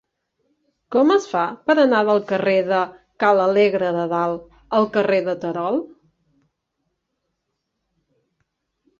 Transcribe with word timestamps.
Com 0.93 1.11
es 1.15 1.25
fa 1.31 1.41
per 1.65 1.73
anar 1.81 1.97
del 2.07 2.21
carrer 2.31 2.55
de 2.69 2.79
Ca 3.23 3.27
l'Alegre 3.39 3.91
de 3.97 4.05
Dalt 4.13 4.47
al 4.79 4.87
carrer 4.95 5.19
de 5.27 5.35
Terol? 5.43 5.77